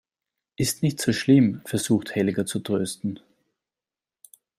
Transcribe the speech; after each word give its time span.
Ist 0.57 0.81
nicht 0.81 0.99
so 0.99 1.13
schlimm, 1.13 1.61
versucht 1.65 2.15
Helga 2.15 2.43
zu 2.47 2.57
trösten. 2.57 3.19